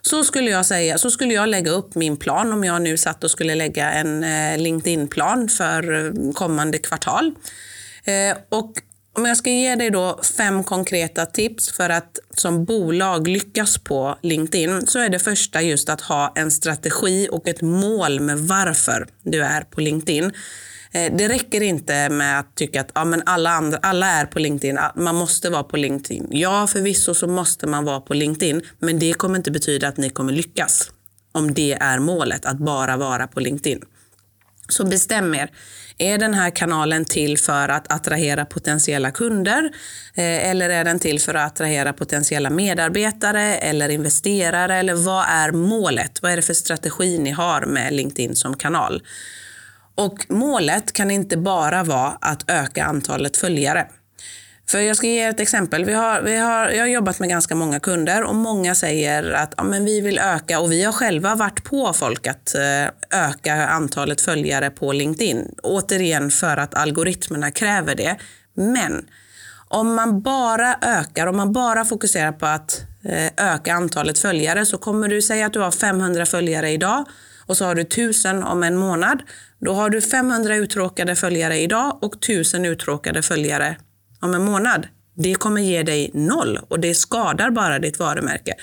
Så 0.01 0.23
skulle 0.23 0.51
jag 0.51 0.65
säga, 0.65 0.97
så 0.97 1.11
skulle 1.11 1.33
jag 1.33 1.49
lägga 1.49 1.71
upp 1.71 1.95
min 1.95 2.17
plan 2.17 2.53
om 2.53 2.63
jag 2.63 2.81
nu 2.81 2.97
satt 2.97 3.23
och 3.23 3.31
skulle 3.31 3.55
lägga 3.55 3.91
en 3.91 4.23
eh, 4.23 4.57
LinkedIn-plan 4.57 5.49
för 5.49 6.05
eh, 6.05 6.33
kommande 6.33 6.77
kvartal. 6.77 7.35
Eh, 8.03 8.37
och 8.49 8.73
om 9.17 9.25
jag 9.25 9.37
ska 9.37 9.49
ge 9.49 9.75
dig 9.75 9.89
då 9.89 10.19
fem 10.37 10.63
konkreta 10.63 11.25
tips 11.25 11.71
för 11.71 11.89
att 11.89 12.19
som 12.35 12.65
bolag 12.65 13.27
lyckas 13.27 13.77
på 13.77 14.17
LinkedIn 14.21 14.87
så 14.87 14.99
är 14.99 15.09
det 15.09 15.19
första 15.19 15.61
just 15.61 15.89
att 15.89 16.01
ha 16.01 16.33
en 16.35 16.51
strategi 16.51 17.27
och 17.31 17.47
ett 17.47 17.61
mål 17.61 18.19
med 18.19 18.39
varför 18.39 19.07
du 19.23 19.43
är 19.43 19.61
på 19.61 19.81
LinkedIn. 19.81 20.31
Eh, 20.93 21.13
det 21.17 21.27
räcker 21.27 21.61
inte 21.61 22.09
med 22.09 22.39
att 22.39 22.55
tycka 22.55 22.81
att 22.81 22.91
ja, 22.95 23.05
men 23.05 23.23
alla, 23.25 23.49
andra, 23.49 23.77
alla 23.77 24.07
är 24.07 24.25
på 24.25 24.39
LinkedIn, 24.39 24.77
ah, 24.77 24.91
man 24.95 25.15
måste 25.15 25.49
vara 25.49 25.63
på 25.63 25.77
LinkedIn. 25.77 26.27
Ja, 26.31 26.67
förvisso 26.67 27.13
så 27.13 27.27
måste 27.27 27.67
man 27.67 27.85
vara 27.85 28.01
på 28.01 28.13
LinkedIn, 28.13 28.61
men 28.79 28.99
det 28.99 29.13
kommer 29.13 29.37
inte 29.37 29.51
betyda 29.51 29.87
att 29.87 29.97
ni 29.97 30.09
kommer 30.09 30.33
lyckas. 30.33 30.91
Om 31.31 31.53
det 31.53 31.73
är 31.73 31.99
målet, 31.99 32.45
att 32.45 32.57
bara 32.57 32.97
vara 32.97 33.27
på 33.27 33.39
LinkedIn. 33.39 33.81
Så 34.69 34.85
bestäm 34.85 35.33
er. 35.33 35.51
Är 35.97 36.17
den 36.17 36.33
här 36.33 36.49
kanalen 36.49 37.05
till 37.05 37.37
för 37.37 37.69
att 37.69 37.91
attrahera 37.93 38.45
potentiella 38.45 39.11
kunder? 39.11 39.63
Eh, 40.15 40.49
eller 40.49 40.69
är 40.69 40.83
den 40.83 40.99
till 40.99 41.19
för 41.19 41.33
att 41.33 41.51
attrahera 41.51 41.93
potentiella 41.93 42.49
medarbetare 42.49 43.57
eller 43.57 43.89
investerare? 43.89 44.75
Eller 44.75 44.93
vad 44.93 45.25
är 45.29 45.51
målet? 45.51 46.21
Vad 46.21 46.31
är 46.31 46.35
det 46.35 46.41
för 46.41 46.53
strategi 46.53 47.17
ni 47.17 47.31
har 47.31 47.65
med 47.65 47.93
LinkedIn 47.93 48.35
som 48.35 48.57
kanal? 48.57 49.01
Och 49.95 50.25
målet 50.29 50.93
kan 50.93 51.11
inte 51.11 51.37
bara 51.37 51.83
vara 51.83 52.17
att 52.21 52.49
öka 52.49 52.83
antalet 52.83 53.37
följare. 53.37 53.87
För 54.71 54.79
jag 54.79 54.97
ska 54.97 55.07
ge 55.07 55.25
er 55.25 55.29
ett 55.29 55.39
exempel. 55.39 55.85
Vi 55.85 55.93
har, 55.93 56.21
vi 56.21 56.37
har, 56.37 56.69
jag 56.69 56.83
har 56.83 56.87
jobbat 56.87 57.19
med 57.19 57.29
ganska 57.29 57.55
många 57.55 57.79
kunder 57.79 58.23
och 58.23 58.35
många 58.35 58.75
säger 58.75 59.31
att 59.31 59.53
ja, 59.57 59.63
men 59.63 59.85
vi 59.85 60.01
vill 60.01 60.19
öka 60.19 60.59
och 60.59 60.71
vi 60.71 60.83
har 60.83 60.91
själva 60.91 61.35
varit 61.35 61.63
på 61.63 61.93
folk 61.93 62.27
att 62.27 62.55
eh, 62.55 63.19
öka 63.29 63.67
antalet 63.67 64.21
följare 64.21 64.69
på 64.69 64.91
LinkedIn. 64.91 65.55
Återigen 65.63 66.31
för 66.31 66.57
att 66.57 66.75
algoritmerna 66.75 67.51
kräver 67.51 67.95
det. 67.95 68.17
Men 68.53 69.05
om 69.67 69.95
man 69.95 70.21
bara 70.21 70.75
ökar, 70.81 71.27
om 71.27 71.37
man 71.37 71.53
bara 71.53 71.85
fokuserar 71.85 72.31
på 72.31 72.45
att 72.45 72.81
eh, 73.05 73.53
öka 73.53 73.73
antalet 73.73 74.19
följare 74.19 74.65
så 74.65 74.77
kommer 74.77 75.07
du 75.07 75.21
säga 75.21 75.45
att 75.45 75.53
du 75.53 75.59
har 75.59 75.71
500 75.71 76.25
följare 76.25 76.69
idag 76.69 77.05
och 77.51 77.57
så 77.57 77.65
har 77.65 77.75
du 77.75 77.81
1000 77.81 78.43
om 78.43 78.63
en 78.63 78.77
månad. 78.77 79.21
Då 79.59 79.73
har 79.73 79.89
du 79.89 80.01
500 80.01 80.55
uttråkade 80.55 81.15
följare 81.15 81.59
idag 81.59 81.99
och 82.01 82.15
1000 82.15 82.65
uttråkade 82.65 83.21
följare 83.21 83.77
om 84.19 84.33
en 84.33 84.45
månad. 84.45 84.87
Det 85.15 85.35
kommer 85.35 85.61
ge 85.61 85.83
dig 85.83 86.11
noll 86.13 86.59
och 86.67 86.79
det 86.79 86.95
skadar 86.95 87.51
bara 87.51 87.79
ditt 87.79 87.99
varumärke. 87.99 88.53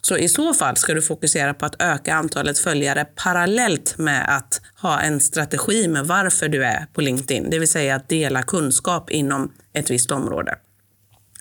Så 0.00 0.16
i 0.16 0.28
så 0.28 0.54
fall 0.54 0.76
ska 0.76 0.94
du 0.94 1.02
fokusera 1.02 1.54
på 1.54 1.66
att 1.66 1.82
öka 1.82 2.14
antalet 2.14 2.58
följare 2.58 3.04
parallellt 3.04 3.98
med 3.98 4.36
att 4.36 4.60
ha 4.82 5.00
en 5.00 5.20
strategi 5.20 5.88
med 5.88 6.06
varför 6.06 6.48
du 6.48 6.64
är 6.64 6.86
på 6.92 7.00
LinkedIn, 7.00 7.50
det 7.50 7.58
vill 7.58 7.68
säga 7.68 7.96
att 7.96 8.08
dela 8.08 8.42
kunskap 8.42 9.10
inom 9.10 9.52
ett 9.72 9.90
visst 9.90 10.10
område. 10.10 10.54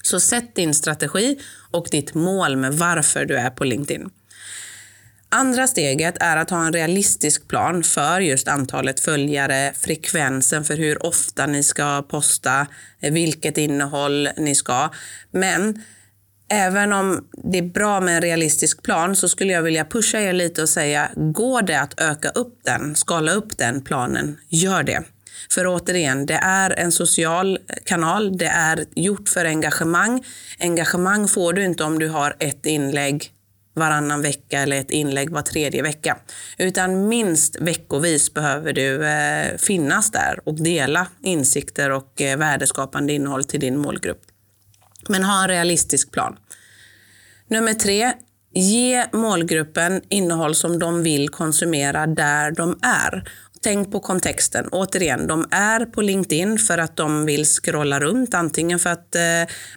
Så 0.03 0.19
sätt 0.19 0.55
din 0.55 0.73
strategi 0.73 1.39
och 1.71 1.87
ditt 1.91 2.13
mål 2.13 2.55
med 2.55 2.73
varför 2.73 3.25
du 3.25 3.35
är 3.37 3.49
på 3.49 3.63
LinkedIn. 3.63 4.09
Andra 5.35 5.67
steget 5.67 6.15
är 6.19 6.37
att 6.37 6.49
ha 6.49 6.65
en 6.65 6.73
realistisk 6.73 7.47
plan 7.47 7.83
för 7.83 8.21
just 8.21 8.47
antalet 8.47 8.99
följare, 8.99 9.73
frekvensen 9.77 10.63
för 10.63 10.77
hur 10.77 11.05
ofta 11.05 11.45
ni 11.45 11.63
ska 11.63 12.01
posta, 12.01 12.67
eh, 13.01 13.13
vilket 13.13 13.57
innehåll 13.57 14.29
ni 14.37 14.55
ska. 14.55 14.89
Men 15.31 15.83
även 16.49 16.93
om 16.93 17.27
det 17.43 17.57
är 17.57 17.69
bra 17.69 17.99
med 17.99 18.15
en 18.15 18.21
realistisk 18.21 18.83
plan 18.83 19.15
så 19.15 19.29
skulle 19.29 19.53
jag 19.53 19.61
vilja 19.61 19.85
pusha 19.85 20.19
er 20.19 20.33
lite 20.33 20.61
och 20.61 20.69
säga, 20.69 21.09
går 21.15 21.61
det 21.61 21.79
att 21.79 22.01
öka 22.01 22.29
upp 22.29 22.59
den, 22.63 22.95
skala 22.95 23.31
upp 23.31 23.57
den 23.57 23.81
planen, 23.81 24.37
gör 24.49 24.83
det. 24.83 25.03
För 25.51 25.67
återigen, 25.67 26.25
det 26.25 26.39
är 26.43 26.79
en 26.79 26.91
social 26.91 27.59
kanal, 27.85 28.37
det 28.37 28.47
är 28.47 28.85
gjort 28.95 29.29
för 29.29 29.45
engagemang. 29.45 30.25
Engagemang 30.59 31.27
får 31.27 31.53
du 31.53 31.63
inte 31.63 31.83
om 31.83 31.99
du 31.99 32.07
har 32.07 32.35
ett 32.39 32.65
inlägg 32.65 33.32
varannan 33.73 34.21
vecka 34.21 34.59
eller 34.59 34.79
ett 34.79 34.91
inlägg 34.91 35.29
var 35.29 35.41
tredje 35.41 35.81
vecka. 35.81 36.17
Utan 36.57 37.07
minst 37.07 37.61
veckovis 37.61 38.33
behöver 38.33 38.73
du 38.73 39.05
eh, 39.07 39.57
finnas 39.57 40.11
där 40.11 40.39
och 40.45 40.63
dela 40.63 41.07
insikter 41.23 41.89
och 41.89 42.21
eh, 42.21 42.37
värdeskapande 42.37 43.13
innehåll 43.13 43.43
till 43.43 43.59
din 43.59 43.77
målgrupp. 43.77 44.21
Men 45.09 45.23
ha 45.23 45.41
en 45.43 45.49
realistisk 45.49 46.11
plan. 46.11 46.37
Nummer 47.47 47.73
tre, 47.73 48.13
ge 48.53 49.05
målgruppen 49.13 50.01
innehåll 50.09 50.55
som 50.55 50.79
de 50.79 51.03
vill 51.03 51.29
konsumera 51.29 52.07
där 52.07 52.51
de 52.51 52.79
är. 52.81 53.29
Tänk 53.63 53.91
på 53.91 53.99
kontexten. 53.99 54.67
Återigen, 54.71 55.27
de 55.27 55.45
är 55.51 55.85
på 55.85 56.01
LinkedIn 56.01 56.57
för 56.57 56.77
att 56.77 56.97
de 56.97 57.25
vill 57.25 57.45
scrolla 57.45 57.99
runt, 57.99 58.33
antingen 58.33 58.79
för 58.79 58.89
att 58.89 59.15
eh, 59.15 59.21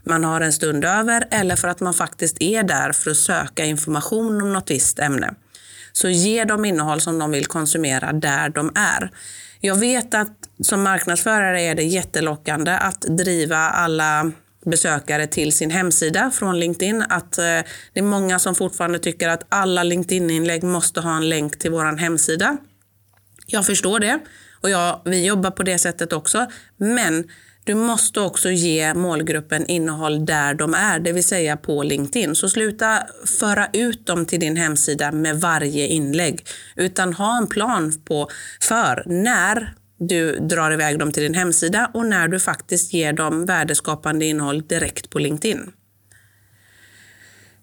man 0.05 0.25
har 0.25 0.41
en 0.41 0.53
stund 0.53 0.85
över 0.85 1.29
eller 1.31 1.57
för 1.57 1.69
att 1.69 1.81
man 1.81 1.95
faktiskt 1.95 2.37
är 2.41 2.63
där 2.63 2.93
för 2.93 3.11
att 3.11 3.17
söka 3.17 3.65
information 3.65 4.43
om 4.43 4.53
något 4.53 4.71
visst 4.71 4.99
ämne. 4.99 5.35
Så 5.93 6.09
ge 6.09 6.45
dem 6.45 6.65
innehåll 6.65 7.01
som 7.01 7.19
de 7.19 7.31
vill 7.31 7.47
konsumera 7.47 8.13
där 8.13 8.49
de 8.49 8.73
är. 8.75 9.11
Jag 9.61 9.75
vet 9.75 10.15
att 10.15 10.33
som 10.63 10.83
marknadsförare 10.83 11.63
är 11.63 11.75
det 11.75 11.83
jättelockande 11.83 12.73
att 12.73 13.01
driva 13.01 13.59
alla 13.59 14.33
besökare 14.65 15.27
till 15.27 15.53
sin 15.53 15.71
hemsida 15.71 16.31
från 16.31 16.61
LinkedIn. 16.61 17.05
Att 17.09 17.39
eh, 17.39 17.45
det 17.93 18.01
är 18.01 18.03
många 18.03 18.39
som 18.39 18.55
fortfarande 18.55 18.99
tycker 18.99 19.29
att 19.29 19.47
alla 19.49 19.83
LinkedIn-inlägg 19.83 20.63
måste 20.63 21.01
ha 21.01 21.17
en 21.17 21.29
länk 21.29 21.59
till 21.59 21.71
vår 21.71 21.97
hemsida. 21.97 22.57
Jag 23.47 23.67
förstår 23.67 24.01
det 24.01 24.19
och 24.61 24.71
jag, 24.71 25.01
vi 25.05 25.27
jobbar 25.27 25.51
på 25.51 25.63
det 25.63 25.79
sättet 25.79 26.13
också. 26.13 26.47
Men 26.77 27.25
du 27.65 27.75
måste 27.75 28.21
också 28.21 28.51
ge 28.51 28.95
målgruppen 28.95 29.67
innehåll 29.67 30.27
där 30.27 30.55
de 30.55 30.75
är, 30.75 30.99
det 30.99 31.13
vill 31.13 31.25
säga 31.25 31.57
på 31.57 31.83
LinkedIn. 31.83 32.35
Så 32.35 32.49
sluta 32.49 33.03
föra 33.41 33.69
ut 33.73 34.07
dem 34.07 34.27
till 34.27 34.41
din 34.41 34.57
hemsida 34.57 35.13
med 35.13 35.41
varje 35.41 35.87
inlägg, 35.87 36.47
utan 36.77 37.13
ha 37.13 37.39
en 37.39 37.47
plan 37.47 37.93
på 38.05 38.29
för 38.61 39.03
när 39.07 39.75
du 39.99 40.39
drar 40.39 40.71
iväg 40.71 40.99
dem 40.99 41.13
till 41.13 41.23
din 41.23 41.35
hemsida 41.35 41.91
och 41.95 42.07
när 42.07 42.29
du 42.29 42.41
faktiskt 42.41 42.93
ger 42.93 43.13
dem 43.13 43.47
värdeskapande 43.47 44.25
innehåll 44.25 44.67
direkt 44.67 45.11
på 45.11 45.19
LinkedIn. 45.19 45.73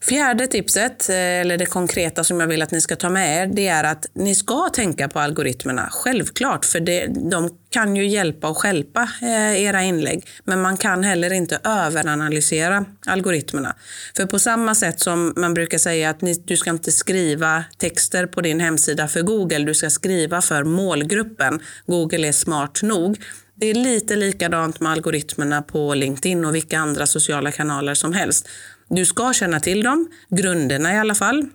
Fjärde 0.10 0.48
tipset, 0.48 1.10
eh, 1.10 1.16
eller 1.16 1.58
det 1.58 1.66
konkreta 1.66 2.24
som 2.24 2.40
jag 2.40 2.48
vill 2.48 2.62
att 2.62 2.72
ni 2.72 2.82
ska 2.82 2.96
ta 2.96 3.10
med 3.10 3.44
er, 3.44 3.48
det 3.48 3.68
är 3.68 3.84
att 3.84 4.06
ni 4.14 4.36
ska 4.36 4.70
tänka 4.70 5.10
på 5.10 5.20
algoritmerna. 5.20 5.90
Självklart, 5.92 6.66
för 6.66 6.80
det, 6.80 7.08
de 7.08 7.58
kan 7.70 7.96
ju 7.96 8.08
hjälpa 8.08 8.48
och 8.48 8.58
skälpa 8.58 9.10
eh, 9.22 9.64
era 9.64 9.82
inlägg. 9.82 10.28
Men 10.44 10.62
man 10.62 10.78
kan 10.78 11.04
heller 11.04 11.34
inte 11.34 11.60
överanalysera 11.64 12.86
algoritmerna. 13.06 13.76
För 14.16 14.26
på 14.26 14.40
samma 14.40 14.76
sätt 14.76 15.00
som 15.00 15.34
man 15.36 15.54
brukar 15.54 15.78
säga 15.78 16.10
att 16.10 16.22
ni, 16.22 16.34
du 16.34 16.58
ska 16.58 16.70
inte 16.70 16.92
skriva 16.92 17.64
texter 17.78 18.26
på 18.26 18.42
din 18.42 18.60
hemsida 18.60 19.08
för 19.08 19.22
Google, 19.22 19.60
du 19.60 19.74
ska 19.74 19.90
skriva 19.90 20.42
för 20.42 20.64
målgruppen. 20.64 21.60
Google 21.86 22.28
är 22.28 22.32
smart 22.32 22.82
nog. 22.82 23.18
Det 23.56 23.68
är 23.68 23.74
lite 23.74 24.16
likadant 24.16 24.80
med 24.80 24.92
algoritmerna 24.92 25.62
på 25.62 25.94
LinkedIn 25.94 26.46
och 26.46 26.56
vilka 26.56 26.80
andra 26.80 27.06
sociala 27.06 27.52
kanaler 27.52 27.94
som 27.94 28.14
helst. 28.14 28.50
Du 28.96 29.06
ska 29.06 29.34
känna 29.34 29.60
till 29.60 29.84
dem, 29.84 30.10
grunderna 30.30 30.94
i 30.94 30.98
alla 30.98 31.16
fall. 31.16 31.46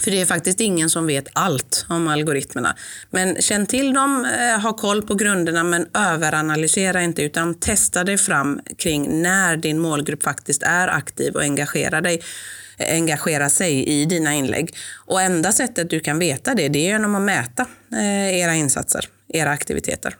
För 0.00 0.10
det 0.10 0.20
är 0.20 0.26
faktiskt 0.26 0.60
ingen 0.60 0.90
som 0.90 1.06
vet 1.06 1.28
allt 1.32 1.86
om 1.88 2.08
algoritmerna. 2.08 2.76
Men 3.10 3.42
känn 3.42 3.66
till 3.66 3.94
dem, 3.94 4.26
eh, 4.40 4.60
ha 4.60 4.72
koll 4.72 5.02
på 5.02 5.14
grunderna 5.14 5.64
men 5.64 5.86
överanalysera 5.94 7.02
inte 7.02 7.22
utan 7.22 7.54
testa 7.54 8.04
dig 8.04 8.18
fram 8.18 8.60
kring 8.78 9.22
när 9.22 9.56
din 9.56 9.78
målgrupp 9.78 10.22
faktiskt 10.22 10.62
är 10.62 10.88
aktiv 10.88 11.34
och 11.34 11.42
engagerar 11.42 12.00
dig 12.00 12.22
eh, 12.78 12.94
engagera 12.94 13.50
sig 13.50 13.84
i 13.86 14.04
dina 14.04 14.34
inlägg. 14.34 14.76
Och 15.06 15.22
enda 15.22 15.52
sättet 15.52 15.90
du 15.90 16.00
kan 16.00 16.18
veta 16.18 16.54
det, 16.54 16.68
det 16.68 16.78
är 16.78 16.92
genom 16.92 17.14
att 17.14 17.22
mäta 17.22 17.66
eh, 17.92 18.38
era 18.38 18.54
insatser, 18.54 19.08
era 19.28 19.50
aktiviteter. 19.50 20.16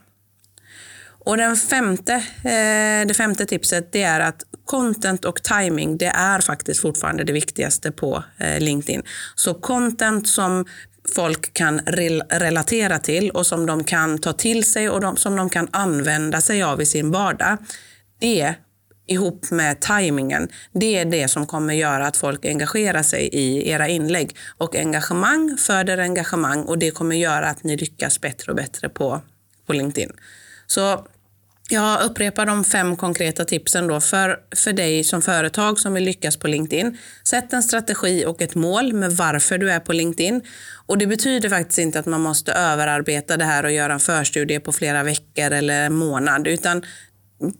Och 1.24 1.36
den 1.36 1.56
femte, 1.56 2.12
eh, 2.44 3.06
det 3.06 3.14
femte 3.16 3.46
tipset 3.46 3.92
det 3.92 4.02
är 4.02 4.20
att 4.20 4.44
content 4.64 5.24
och 5.24 5.42
timing 5.42 5.98
det 5.98 6.06
är 6.06 6.40
faktiskt 6.40 6.80
fortfarande 6.80 7.24
det 7.24 7.32
viktigaste 7.32 7.92
på 7.92 8.24
eh, 8.38 8.60
LinkedIn. 8.60 9.02
Så 9.34 9.54
content 9.54 10.28
som 10.28 10.64
folk 11.14 11.52
kan 11.52 11.80
relatera 12.30 12.98
till 12.98 13.30
och 13.30 13.46
som 13.46 13.66
de 13.66 13.84
kan 13.84 14.18
ta 14.18 14.32
till 14.32 14.64
sig 14.64 14.90
och 14.90 15.00
de, 15.00 15.16
som 15.16 15.36
de 15.36 15.50
kan 15.50 15.68
använda 15.70 16.40
sig 16.40 16.62
av 16.62 16.82
i 16.82 16.86
sin 16.86 17.10
vardag. 17.10 17.58
Det 18.20 18.54
ihop 19.06 19.50
med 19.50 19.80
tajmingen, 19.80 20.48
det 20.72 20.98
är 20.98 21.04
det 21.04 21.28
som 21.28 21.46
kommer 21.46 21.74
göra 21.74 22.06
att 22.06 22.16
folk 22.16 22.44
engagerar 22.44 23.02
sig 23.02 23.28
i 23.32 23.70
era 23.70 23.88
inlägg. 23.88 24.36
Och 24.58 24.76
engagemang 24.76 25.56
föder 25.56 25.98
engagemang 25.98 26.62
och 26.62 26.78
det 26.78 26.90
kommer 26.90 27.16
göra 27.16 27.46
att 27.46 27.64
ni 27.64 27.76
lyckas 27.76 28.20
bättre 28.20 28.52
och 28.52 28.56
bättre 28.56 28.88
på, 28.88 29.22
på 29.66 29.72
LinkedIn. 29.72 30.12
Så 30.66 31.06
jag 31.68 32.02
upprepar 32.02 32.46
de 32.46 32.64
fem 32.64 32.96
konkreta 32.96 33.44
tipsen 33.44 33.86
då 33.86 34.00
för, 34.00 34.38
för 34.56 34.72
dig 34.72 35.04
som 35.04 35.22
företag 35.22 35.78
som 35.78 35.94
vill 35.94 36.04
lyckas 36.04 36.36
på 36.36 36.48
LinkedIn. 36.48 36.98
Sätt 37.24 37.52
en 37.52 37.62
strategi 37.62 38.24
och 38.26 38.42
ett 38.42 38.54
mål 38.54 38.92
med 38.92 39.12
varför 39.12 39.58
du 39.58 39.70
är 39.70 39.80
på 39.80 39.92
LinkedIn. 39.92 40.42
Och 40.86 40.98
Det 40.98 41.06
betyder 41.06 41.48
faktiskt 41.48 41.78
inte 41.78 41.98
att 41.98 42.06
man 42.06 42.20
måste 42.20 42.52
överarbeta 42.52 43.36
det 43.36 43.44
här 43.44 43.64
och 43.64 43.72
göra 43.72 43.92
en 43.92 44.00
förstudie 44.00 44.60
på 44.60 44.72
flera 44.72 45.02
veckor 45.02 45.50
eller 45.50 45.86
en 45.86 45.94
månad, 45.94 46.46
utan 46.46 46.82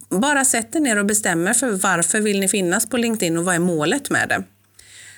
bara 0.09 0.45
sätt 0.45 0.77
er 0.77 0.81
ner 0.81 0.99
och 0.99 1.07
bestämmer 1.07 1.53
för 1.55 1.71
varför 1.71 2.21
vill 2.21 2.41
ni 2.41 2.49
finnas 2.49 2.89
på 2.89 2.97
LinkedIn 2.97 3.39
och 3.39 3.45
vad 3.45 3.55
är 3.55 3.59
målet 3.59 4.11
med 4.11 4.29
det. 4.29 4.45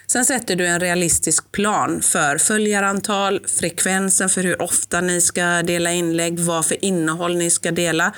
Sen 0.07 0.25
sätter 0.25 0.57
du 0.57 0.66
en 0.66 0.81
realistisk 0.81 1.52
plan 1.52 2.02
för 2.02 2.38
följarantal, 2.38 3.40
frekvensen 3.47 4.28
för 4.28 4.43
hur 4.43 4.62
ofta 4.62 5.00
ni 5.00 5.21
ska 5.21 5.62
dela 5.62 5.93
inlägg, 5.93 6.38
vad 6.38 6.66
för 6.66 6.85
innehåll 6.85 7.37
ni 7.37 7.50
ska 7.50 7.71
dela 7.71 8.12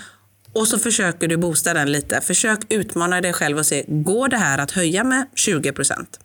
och 0.52 0.68
så 0.68 0.78
försöker 0.78 1.28
du 1.28 1.36
boosta 1.36 1.74
den 1.74 1.92
lite. 1.92 2.20
Försök 2.20 2.58
utmana 2.68 3.20
dig 3.20 3.32
själv 3.32 3.58
och 3.58 3.66
se, 3.66 3.84
går 3.88 4.28
det 4.28 4.36
här 4.36 4.58
att 4.58 4.70
höja 4.70 5.04
med 5.04 5.26
20 5.34 5.72
procent? 5.72 6.20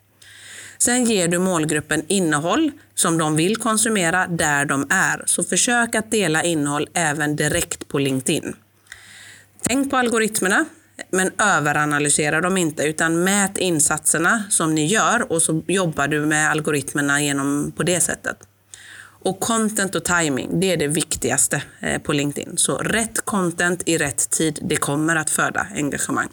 Sen 0.78 1.06
ger 1.06 1.28
du 1.28 1.40
målgruppen 1.40 2.04
innehåll 2.08 2.72
som 2.96 3.18
de 3.18 3.36
vill 3.36 3.58
konsumera 3.58 4.28
där 4.28 4.66
de 4.66 4.88
är. 4.90 5.24
Så 5.26 5.44
försök 5.44 5.96
att 5.96 6.12
dela 6.12 6.44
innehåll 6.44 6.88
även 6.94 7.36
direkt 7.36 7.88
på 7.88 8.00
LinkedIn. 8.00 8.56
Tänk 9.68 9.92
på 9.92 9.98
algoritmerna, 9.98 10.66
men 11.12 11.32
överanalysera 11.38 12.42
dem 12.42 12.58
inte, 12.58 12.84
utan 12.84 13.24
mät 13.24 13.58
insatserna 13.58 14.44
som 14.50 14.76
ni 14.76 14.86
gör 14.86 15.32
och 15.32 15.42
så 15.42 15.64
jobbar 15.68 16.08
du 16.08 16.26
med 16.26 16.52
algoritmerna 16.52 17.22
genom 17.22 17.74
på 17.78 17.84
det 17.84 18.00
sättet. 18.00 18.38
Och 19.24 19.40
content 19.40 19.96
och 19.96 20.06
timing, 20.06 20.60
det 20.60 20.72
är 20.72 20.78
det 20.78 20.88
viktigaste 20.88 21.64
eh, 21.80 22.02
på 22.02 22.14
LinkedIn. 22.14 22.58
Så 22.58 22.78
rätt 22.78 23.26
content 23.26 23.84
i 23.86 23.98
rätt 23.98 24.30
tid, 24.30 24.60
det 24.62 24.76
kommer 24.76 25.16
att 25.16 25.30
föda 25.30 25.68
engagemang. 25.76 26.30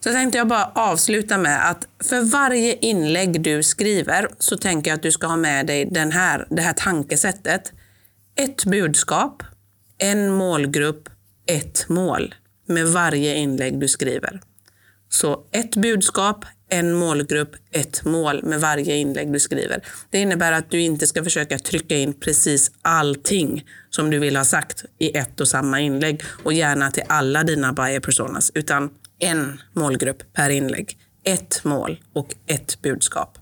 Så 0.00 0.10
tänkte 0.10 0.38
jag 0.38 0.48
bara 0.48 0.64
avsluta 0.74 1.38
med 1.38 1.70
att 1.70 1.88
för 2.04 2.20
varje 2.20 2.76
inlägg 2.76 3.42
du 3.42 3.62
skriver 3.62 4.28
så 4.38 4.56
tänker 4.56 4.90
jag 4.90 4.96
att 4.96 5.02
du 5.02 5.12
ska 5.12 5.26
ha 5.26 5.36
med 5.36 5.66
dig 5.66 5.84
den 5.84 6.12
här, 6.12 6.46
det 6.50 6.62
här 6.62 6.72
tankesättet. 6.72 7.72
Ett 8.36 8.64
budskap, 8.64 9.42
en 9.98 10.34
målgrupp, 10.34 11.08
ett 11.46 11.88
mål 11.88 12.34
med 12.66 12.86
varje 12.86 13.34
inlägg 13.34 13.80
du 13.80 13.88
skriver. 13.88 14.40
Så 15.08 15.44
ett 15.52 15.76
budskap, 15.76 16.44
en 16.70 16.92
målgrupp, 16.92 17.56
ett 17.70 18.04
mål 18.04 18.42
med 18.42 18.60
varje 18.60 18.96
inlägg 18.96 19.32
du 19.32 19.40
skriver. 19.40 19.82
Det 20.10 20.18
innebär 20.18 20.52
att 20.52 20.70
du 20.70 20.80
inte 20.80 21.06
ska 21.06 21.24
försöka 21.24 21.58
trycka 21.58 21.96
in 21.96 22.12
precis 22.12 22.70
allting 22.82 23.64
som 23.90 24.10
du 24.10 24.18
vill 24.18 24.36
ha 24.36 24.44
sagt 24.44 24.84
i 24.98 25.16
ett 25.16 25.40
och 25.40 25.48
samma 25.48 25.80
inlägg 25.80 26.22
och 26.42 26.52
gärna 26.52 26.90
till 26.90 27.04
alla 27.06 27.44
dina 27.44 27.72
buyer 27.72 28.00
personas, 28.00 28.50
utan 28.54 28.90
en 29.18 29.60
målgrupp 29.72 30.32
per 30.32 30.50
inlägg, 30.50 30.98
ett 31.24 31.64
mål 31.64 32.00
och 32.12 32.34
ett 32.46 32.82
budskap. 32.82 33.38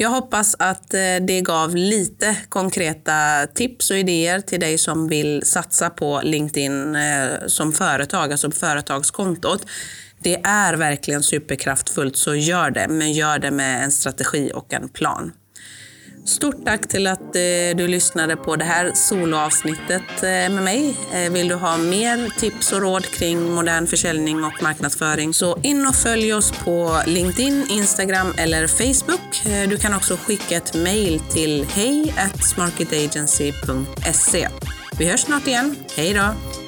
Jag 0.00 0.10
hoppas 0.10 0.56
att 0.58 0.94
eh, 0.94 1.00
det 1.20 1.40
gav 1.40 1.76
lite 1.76 2.36
konkreta 2.48 3.46
tips 3.54 3.90
och 3.90 3.96
idéer 3.96 4.40
till 4.40 4.60
dig 4.60 4.78
som 4.78 5.08
vill 5.08 5.42
satsa 5.42 5.90
på 5.90 6.20
LinkedIn 6.24 6.96
eh, 6.96 7.28
som 7.46 7.72
företag, 7.72 8.32
alltså 8.32 8.50
företagskontot. 8.50 9.66
Det 10.22 10.40
är 10.44 10.74
verkligen 10.74 11.22
superkraftfullt, 11.22 12.16
så 12.16 12.34
gör 12.34 12.70
det. 12.70 12.88
Men 12.88 13.12
gör 13.12 13.38
det 13.38 13.50
med 13.50 13.84
en 13.84 13.90
strategi 13.90 14.50
och 14.54 14.72
en 14.72 14.88
plan. 14.88 15.32
Stort 16.28 16.64
tack 16.64 16.88
till 16.88 17.06
att 17.06 17.36
eh, 17.36 17.76
du 17.76 17.88
lyssnade 17.88 18.36
på 18.36 18.56
det 18.56 18.64
här 18.64 18.90
soloavsnittet 18.94 20.22
eh, 20.22 20.28
med 20.28 20.62
mig. 20.62 20.96
Eh, 21.12 21.32
vill 21.32 21.48
du 21.48 21.54
ha 21.54 21.76
mer 21.76 22.38
tips 22.38 22.72
och 22.72 22.80
råd 22.80 23.06
kring 23.06 23.54
modern 23.54 23.86
försäljning 23.86 24.44
och 24.44 24.62
marknadsföring 24.62 25.34
så 25.34 25.58
in 25.62 25.86
och 25.86 25.94
följ 25.94 26.32
oss 26.32 26.52
på 26.52 27.02
LinkedIn, 27.06 27.66
Instagram 27.70 28.34
eller 28.38 28.66
Facebook. 28.66 29.42
Du 29.68 29.76
kan 29.76 29.94
också 29.94 30.16
skicka 30.16 30.56
ett 30.56 30.74
mejl 30.74 31.20
till 31.20 31.66
hej 31.74 32.14
Vi 34.98 35.06
hörs 35.06 35.20
snart 35.20 35.46
igen. 35.46 35.76
Hej 35.96 36.14
då! 36.14 36.67